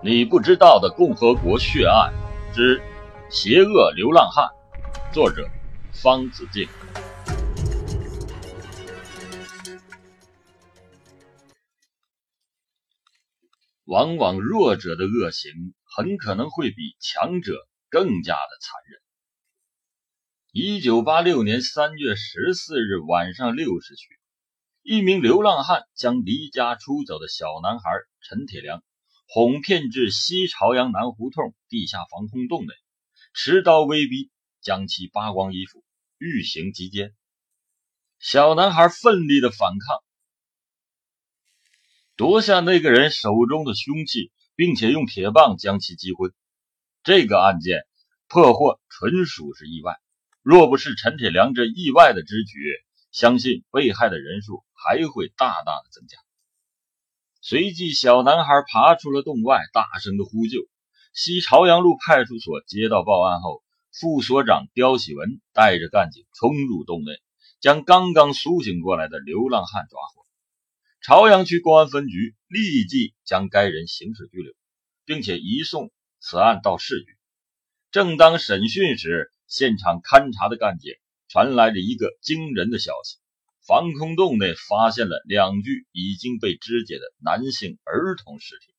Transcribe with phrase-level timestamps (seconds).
[0.00, 2.14] 你不知道的共和国血案
[2.54, 2.80] 之
[3.32, 4.48] 邪恶流浪汉，
[5.12, 5.44] 作者
[5.92, 6.68] 方子敬。
[13.86, 15.50] 往往弱者的恶行
[15.82, 19.00] 很可能会比强者更加的残忍。
[20.52, 24.16] 一九八六年三月十四日晚上六时许，
[24.82, 27.90] 一名流浪汉将离家出走的小男孩
[28.20, 28.80] 陈铁良。
[29.30, 32.72] 哄骗至西朝阳南胡同地下防空洞内，
[33.34, 34.30] 持刀威逼，
[34.62, 35.84] 将其扒光衣服，
[36.16, 37.14] 欲行击奸。
[38.18, 40.02] 小男孩奋力的反抗，
[42.16, 46.32] 夺下那个人手中的凶器，并且用铁棒将其击昏。
[47.02, 47.86] 这个案件
[48.28, 49.98] 破获纯属是意外，
[50.40, 52.58] 若不是陈铁良这意外的之举，
[53.12, 56.16] 相信被害的人数还会大大的增加。
[57.48, 60.68] 随即，小男孩爬出了洞外，大声的呼救。
[61.14, 67.12] 西朝阳路派出所接到报案后，副所长刁喜文带着干警冲入洞内，
[67.58, 70.26] 将刚刚苏醒过来的流浪汉抓获。
[71.00, 74.52] 朝阳区公安分局立即将该人刑事拘留，
[75.06, 75.90] 并且移送
[76.20, 77.06] 此案到市局。
[77.90, 80.92] 正当审讯时，现场勘查的干警
[81.28, 83.16] 传来了一个惊人的消息。
[83.68, 88.72] 防空洞内发现了两具已经被肢解的男性儿童尸体，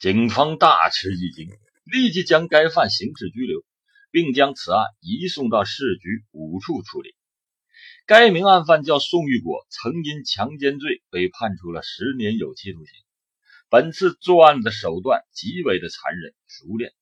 [0.00, 1.48] 警方大吃一惊，
[1.84, 3.64] 立即将该犯刑事拘留，
[4.10, 7.14] 并将此案移送到市局五处处理。
[8.06, 12.92] 该名案犯叫宋玉果，曾因强奸罪被判处了十年有期徒刑。
[13.68, 16.92] 本次作案的手段极为的残忍熟练，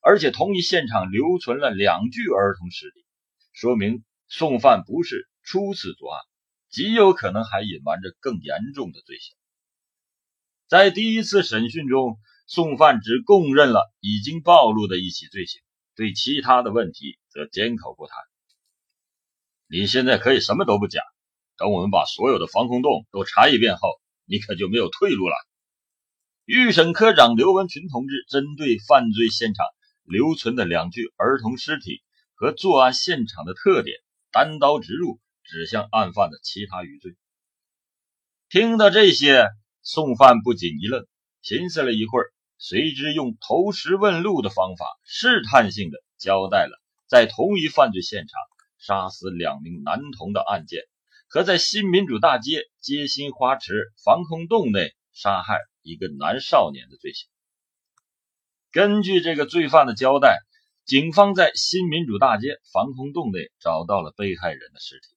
[0.00, 3.04] 而且同一现场留存了两具儿童尸体，
[3.52, 5.28] 说明宋犯不是。
[5.46, 6.20] 初次作案，
[6.68, 9.36] 极有可能还隐瞒着更严重的罪行。
[10.66, 12.18] 在第一次审讯中，
[12.48, 15.62] 宋范只供认了已经暴露的一起罪行，
[15.94, 18.18] 对其他的问题则缄口不谈。
[19.68, 21.04] 你现在可以什么都不讲，
[21.56, 25.36] 等我们把所有的防空洞都查一遍后，你可就没有退路了。
[26.44, 29.64] 预审科长刘文群同志针对犯罪现场
[30.02, 32.02] 留存的两具儿童尸体
[32.34, 33.96] 和作案现场的特点，
[34.32, 35.20] 单刀直入。
[35.48, 37.16] 指向案犯的其他余罪。
[38.48, 39.48] 听到这些，
[39.82, 41.06] 宋犯不仅一愣，
[41.42, 48.40] 寻思了一会儿，随之用投石问路的方法，试探性的交代了在同一犯罪现场
[48.78, 50.82] 杀死两名男童的案件，
[51.28, 57.28] 和在新民主大街街心花池防空洞内杀害一个男少年的罪行。
[58.70, 60.38] 根据这个罪犯的交代，
[60.84, 65.15] 警方在新民主大街防空洞内找到了被害人的尸体。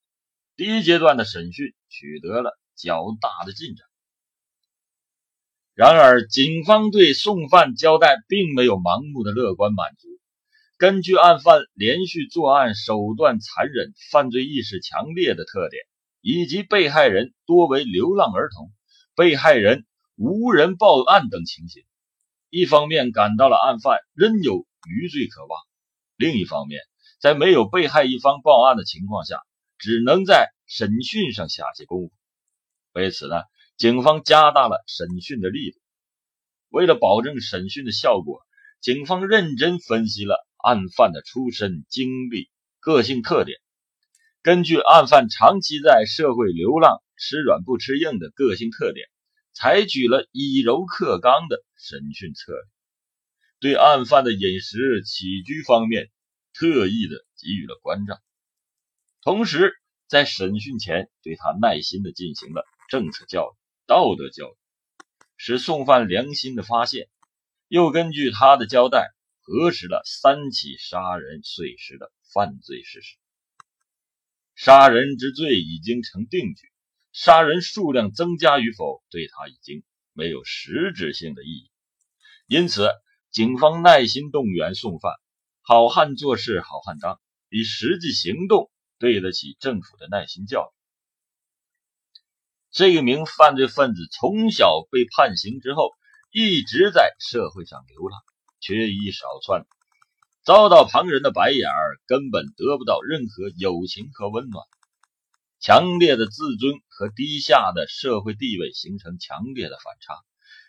[0.60, 3.86] 第一阶段的审讯取得了较大的进展，
[5.72, 10.08] 然而警方对送犯交代并没有盲目的乐观满足。
[10.76, 15.82] 根据案犯连续作案手段残忍、犯罪意识强烈的特点，
[16.20, 18.70] 以及被害人多为流浪儿童、
[19.16, 21.84] 被害人无人报案等情形，
[22.50, 25.56] 一方面感到了案犯仍有余罪可挖，
[26.16, 26.82] 另一方面，
[27.18, 29.40] 在没有被害一方报案的情况下。
[29.80, 32.12] 只能在审讯上下些功夫。
[32.92, 33.36] 为此呢，
[33.76, 35.80] 警方加大了审讯的力度。
[36.68, 38.42] 为了保证审讯的效果，
[38.80, 43.58] 警方认真分析了案犯的出身、经历、个性特点。
[44.42, 49.08] 根据案犯长期在社会流浪、吃软不吃硬的个性特点，
[49.52, 52.62] 采取了以柔克刚的审讯策略，
[53.60, 56.10] 对案犯的饮食起居方面
[56.52, 58.18] 特意的给予了关照。
[59.22, 59.74] 同时，
[60.06, 64.56] 在审讯前对他耐心的进行了政策教育、道德教育，
[65.36, 67.08] 使宋犯良心的发现。
[67.68, 69.10] 又根据他的交代，
[69.42, 73.18] 核实了三起杀人碎尸的犯罪事实。
[74.56, 76.72] 杀人之罪已经成定局，
[77.12, 79.84] 杀人数量增加与否对他已经
[80.14, 81.70] 没有实质性的意义。
[82.46, 82.88] 因此，
[83.30, 85.12] 警方耐心动员宋犯：
[85.60, 88.70] 好汉做事好汉当，以实际行动。
[89.00, 90.72] 对得起政府的耐心教育。
[92.70, 95.90] 这一名犯罪分子从小被判刑之后，
[96.30, 98.20] 一直在社会上流浪，
[98.60, 99.66] 缺衣少穿，
[100.44, 104.64] 遭到旁人的白眼儿，根本得不到任何友情和温暖。
[105.58, 110.14] 强烈的自尊和低下的社会地位形成强烈的反差，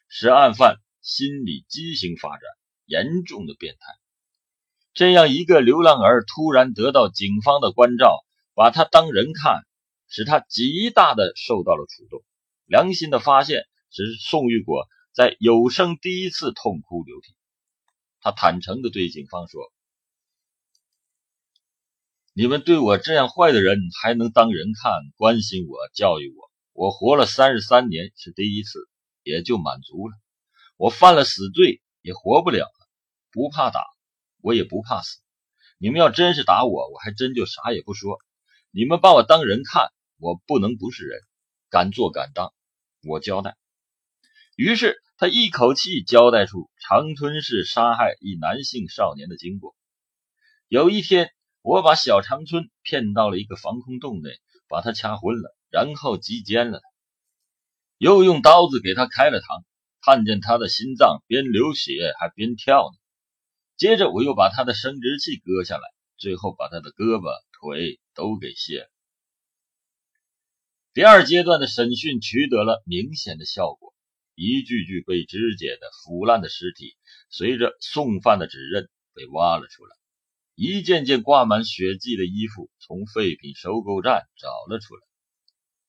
[0.07, 2.41] 使案犯心理畸形发展，
[2.85, 4.00] 严重的变态。
[4.93, 9.61] 这样一个流浪儿突然得到警方的关照，把他当人看，
[10.07, 12.21] 使他极大的受到了触动。
[12.65, 17.33] 良心的发现使宋玉果在有生第一次痛哭流涕。
[18.19, 19.71] 他坦诚地对警方说
[22.33, 26.51] ：“你们对我这样坏的人还能当人看，关心我，教育我。
[26.73, 28.87] 我活了三十三年是第一次，
[29.23, 30.15] 也就满足了。
[30.77, 32.87] 我犯了死罪也活不了了，
[33.31, 33.81] 不怕打，
[34.41, 35.19] 我也不怕死。
[35.77, 38.19] 你们要真是打我，我还真就啥也不说。
[38.71, 41.19] 你们把我当人看，我不能不是人，
[41.69, 42.53] 敢做敢当。
[43.03, 43.57] 我交代。”
[44.55, 49.75] 于是他一口气交代出长春市杀害一男性少年的经过。
[50.67, 54.29] 有一天，我把小长春骗到了一个防空洞内，
[54.67, 56.81] 把他掐昏了，然后击奸了，
[57.97, 59.63] 又用刀子给他开了膛，
[60.01, 63.00] 看见他的心脏边流血还边跳呢。
[63.81, 65.81] 接着，我又把他的生殖器割下来，
[66.15, 68.89] 最后把他的胳膊腿都给卸了。
[70.93, 73.95] 第二阶段的审讯取得了明显的效果。
[74.35, 76.95] 一具具被肢解的腐烂的尸体，
[77.31, 79.95] 随着送饭的指认被挖了出来；
[80.53, 85.01] 一件件挂满血迹的衣服从废品收购站找了出来。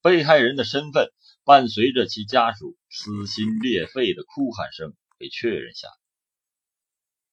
[0.01, 1.13] 被害人的身份
[1.45, 6.02] 伴随着其家属撕心裂肺的哭喊声被确认下来。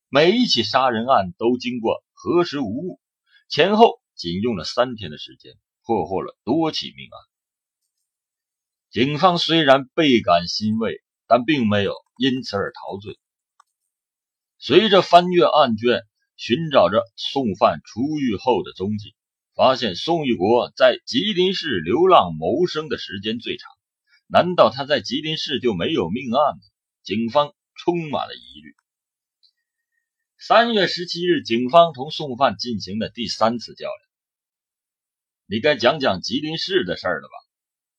[0.09, 2.99] 每一起杀人案都经过核实无误，
[3.47, 5.53] 前后仅用了三天的时间，
[5.85, 7.19] 破获了多起命案。
[8.89, 11.01] 警方虽然倍感欣慰。
[11.31, 13.19] 但并没有因此而陶醉。
[14.57, 16.01] 随着翻阅案卷，
[16.35, 19.13] 寻找着宋范出狱后的踪迹，
[19.53, 23.69] 发现宋玉国在吉林市流浪谋生的时间最长。
[24.25, 26.61] 难道他在吉林市就没有命案吗？
[27.03, 28.73] 警方充满了疑虑。
[30.41, 33.99] 三月十七日，警方同宋范进行了第三次较量。
[35.45, 37.35] 你该讲讲吉林市的事了吧？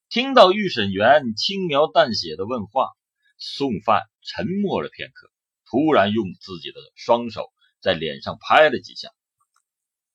[0.09, 2.89] 听到预审员轻描淡写的问话。
[3.37, 5.29] 宋范沉默了片刻，
[5.69, 9.09] 突然用自己的双手在脸上拍了几下，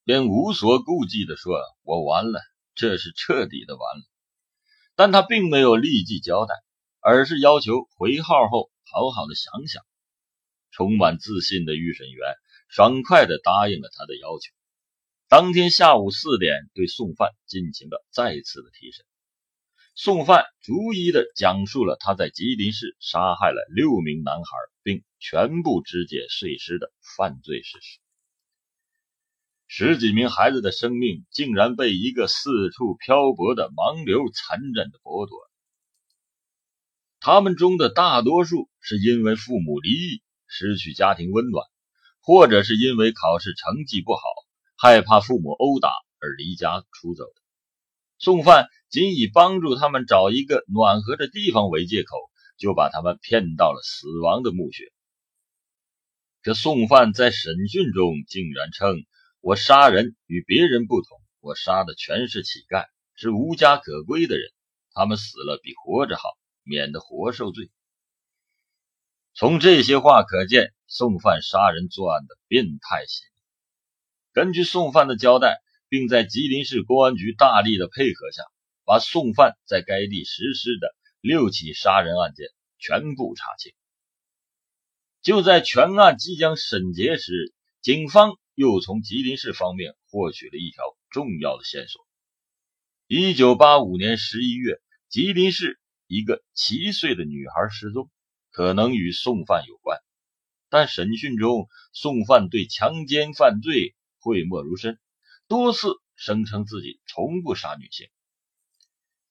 [0.03, 2.41] 便无所顾忌地说：“我完了，
[2.75, 4.03] 这是彻底的完了。”
[4.97, 6.57] 但他并没有立即交代，
[6.99, 9.85] 而是要求回号后好好的想想。
[10.77, 12.35] 充满自信的预审员
[12.69, 14.53] 爽快地答应了他的要求。
[15.27, 19.07] 当天下午四点，对宋范进行了再次的提审。
[19.95, 24.51] 宋范逐一的讲述了他在吉林市杀害了六名男孩，
[24.83, 27.99] 并全部肢解碎尸的犯罪事实。
[29.69, 35.39] 十几名孩子的生命竟然被一个四处漂泊的盲流残忍的剥夺。
[37.19, 41.67] 他们中的大多数是因为父母离异，失去家庭温暖，
[42.21, 44.23] 或者是因为考试成绩不好，
[44.77, 45.89] 害怕父母殴打
[46.19, 47.43] 而离家出走的。
[48.19, 52.17] 宋范仅以帮助他们找一个暖和的地方为借口，
[52.57, 54.91] 就把他们骗到了死亡的墓穴。
[56.43, 59.05] 这宋范在审讯中竟然称
[59.43, 64.49] ：“我杀人与别人不同，我杀的全是乞丐，是无家可归的人，
[64.95, 66.23] 他们死了比活着好，
[66.63, 67.71] 免得活受罪。”
[69.39, 73.43] 从这些话可见，宋范杀人作案的变态心理。
[74.33, 75.63] 根据宋范的交代。
[75.89, 78.43] 并在吉林市公安局大力的配合下，
[78.85, 83.73] 把宋范在该地实施的六起杀人案件全部查清。
[85.23, 92.05] 就在全案即将审结时，警方又从吉林市方面获取了一条重要的线索：
[93.07, 95.79] 一九八五年十一月，吉林市
[96.09, 98.11] 一个七岁的女孩失踪，
[98.57, 99.99] 可能与宋范有关。
[100.71, 104.99] 但审讯中，宋范对强奸犯罪讳莫如深。
[105.47, 108.09] 多次声称自己从不杀女性，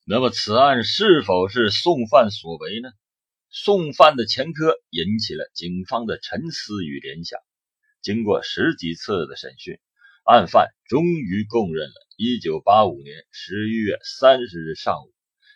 [0.05, 2.91] 那么此案是否是宋范所为呢？
[3.49, 7.39] 宋范的前科引起了警方的沉思与联想。
[8.03, 9.79] 经过十几次的审讯，
[10.23, 15.11] 案犯终于供认了1985年11月30日上午，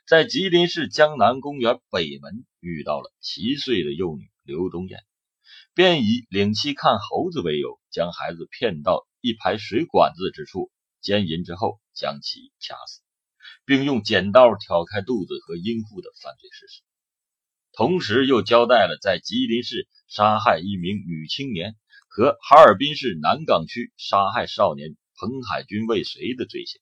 [0.08, 5.04] 在吉林市江南公园北门遇到了七岁的幼女刘冬艳，
[5.74, 9.08] 便以领妻看猴子为由，将孩子骗到。
[9.22, 13.02] 一排水管子之处奸淫之后，将其掐死，
[13.66, 16.82] 并用剪刀挑开肚子和阴户的犯罪事实，
[17.74, 21.76] 同时又交代了在吉林市杀害一名女青年
[22.08, 26.80] 和哈尔滨市南岗区杀害少年彭海军未遂的罪行。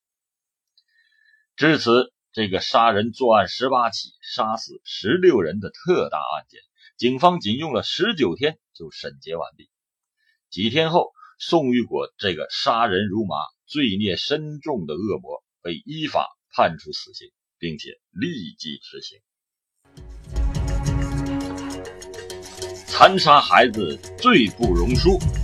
[1.56, 6.62] 至此，这个杀人作案十八起、杀死十六人的特大案件，
[6.96, 9.72] 警方仅用了十九天就审结完毕。
[10.52, 11.14] 几天后。
[11.40, 13.36] 宋玉国这个杀人如麻、
[13.68, 19.20] 罪孽深重的恶魔被依法判处死刑，并且立即执行。
[22.88, 25.37] 残杀孩子罪不容恕。